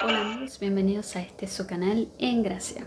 [0.00, 2.86] Hola amigos, bienvenidos a este su canal En Gracia.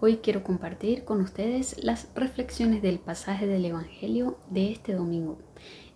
[0.00, 5.36] Hoy quiero compartir con ustedes las reflexiones del pasaje del Evangelio de este domingo.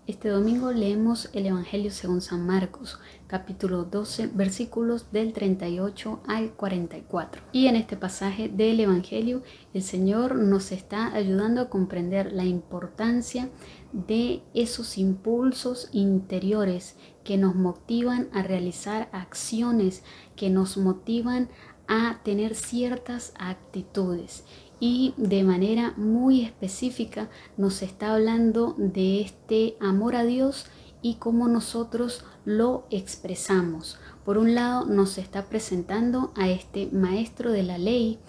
[0.07, 7.43] Este domingo leemos el Evangelio según San Marcos, capítulo 12, versículos del 38 al 44.
[7.53, 9.43] Y en este pasaje del Evangelio
[9.75, 13.51] el Señor nos está ayudando a comprender la importancia
[13.93, 20.03] de esos impulsos interiores que nos motivan a realizar acciones,
[20.35, 21.51] que nos motivan
[21.91, 24.45] a tener ciertas actitudes
[24.79, 30.67] y de manera muy específica nos está hablando de este amor a Dios
[31.03, 33.99] y cómo nosotros lo expresamos.
[34.25, 38.21] Por un lado nos está presentando a este maestro de la ley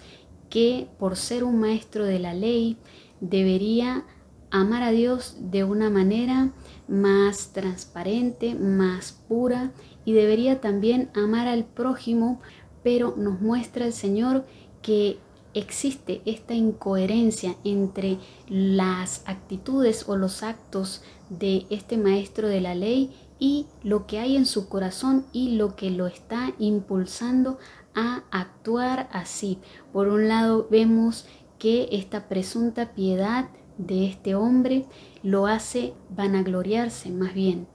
[0.50, 2.78] que por ser un maestro de la ley
[3.20, 4.04] debería
[4.50, 6.52] amar a Dios de una manera
[6.88, 9.72] más transparente, más pura
[10.04, 12.40] y debería también amar al prójimo,
[12.82, 14.44] pero nos muestra el Señor
[14.82, 15.18] que
[15.54, 23.14] existe esta incoherencia entre las actitudes o los actos de este maestro de la ley
[23.38, 27.58] y lo que hay en su corazón y lo que lo está impulsando
[27.94, 29.58] a actuar así.
[29.92, 31.26] Por un lado vemos
[31.58, 34.86] que esta presunta piedad de este hombre
[35.22, 37.66] lo hace vanagloriarse más bien.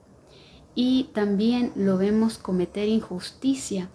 [0.76, 3.90] Y también lo vemos cometer injusticia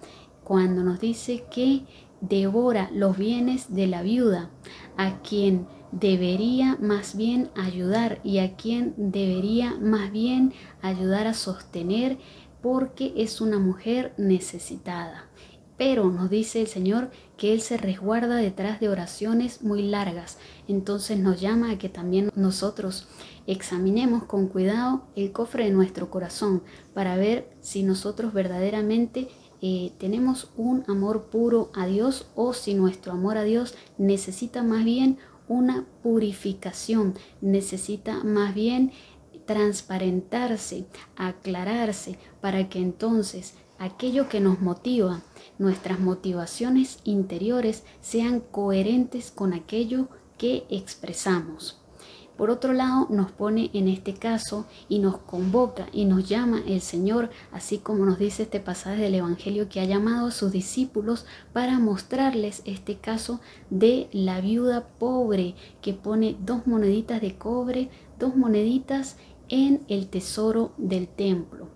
[0.53, 1.87] cuando nos dice que
[2.21, 4.51] devora los bienes de la viuda,
[4.99, 12.19] a quien debería más bien ayudar y a quien debería más bien ayudar a sostener
[12.61, 15.31] porque es una mujer necesitada.
[15.79, 20.37] Pero nos dice el Señor que Él se resguarda detrás de oraciones muy largas.
[20.69, 23.09] Entonces nos llama a que también nosotros
[23.47, 29.29] examinemos con cuidado el cofre de nuestro corazón para ver si nosotros verdaderamente
[29.65, 34.85] eh, tenemos un amor puro a Dios o si nuestro amor a Dios necesita más
[34.85, 38.91] bien una purificación, necesita más bien
[39.47, 40.87] transparentarse,
[41.17, 45.23] aclararse, para que entonces aquello que nos motiva,
[45.59, 50.09] nuestras motivaciones interiores sean coherentes con aquello
[50.39, 51.82] que expresamos.
[52.43, 56.81] Por otro lado, nos pone en este caso y nos convoca y nos llama el
[56.81, 61.25] Señor, así como nos dice este pasaje del Evangelio que ha llamado a sus discípulos
[61.53, 63.39] para mostrarles este caso
[63.71, 70.73] de la viuda pobre que pone dos moneditas de cobre, dos moneditas en el tesoro
[70.79, 71.69] del templo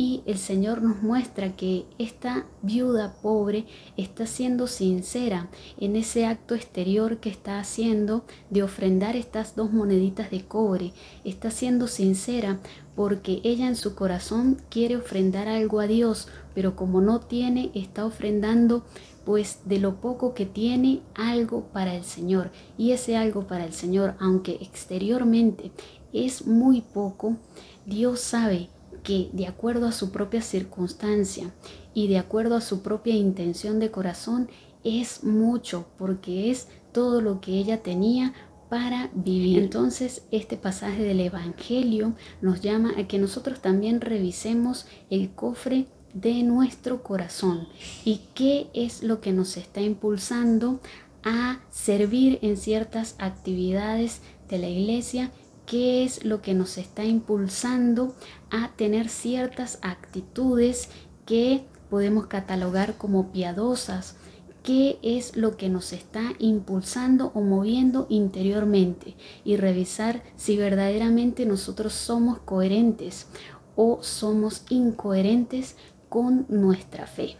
[0.00, 3.66] y el Señor nos muestra que esta viuda pobre
[3.98, 10.30] está siendo sincera en ese acto exterior que está haciendo de ofrendar estas dos moneditas
[10.30, 10.94] de cobre.
[11.22, 12.60] Está siendo sincera
[12.96, 18.06] porque ella en su corazón quiere ofrendar algo a Dios, pero como no tiene, está
[18.06, 18.86] ofrendando
[19.26, 22.52] pues de lo poco que tiene algo para el Señor.
[22.78, 25.72] Y ese algo para el Señor, aunque exteriormente
[26.14, 27.36] es muy poco,
[27.84, 28.70] Dios sabe
[29.02, 31.50] que de acuerdo a su propia circunstancia
[31.94, 34.48] y de acuerdo a su propia intención de corazón
[34.84, 38.32] es mucho porque es todo lo que ella tenía
[38.68, 39.58] para vivir.
[39.58, 46.42] Entonces este pasaje del Evangelio nos llama a que nosotros también revisemos el cofre de
[46.42, 47.68] nuestro corazón
[48.04, 50.80] y qué es lo que nos está impulsando
[51.22, 55.30] a servir en ciertas actividades de la iglesia
[55.70, 58.16] qué es lo que nos está impulsando
[58.50, 60.88] a tener ciertas actitudes
[61.26, 64.16] que podemos catalogar como piadosas,
[64.64, 69.14] qué es lo que nos está impulsando o moviendo interiormente
[69.44, 73.28] y revisar si verdaderamente nosotros somos coherentes
[73.76, 75.76] o somos incoherentes
[76.08, 77.36] con nuestra fe.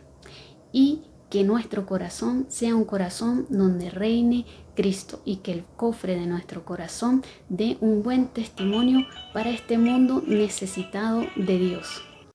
[0.73, 6.27] Y que nuestro corazón sea un corazón donde reine Cristo y que el cofre de
[6.27, 12.10] nuestro corazón dé un buen testimonio para este mundo necesitado de Dios.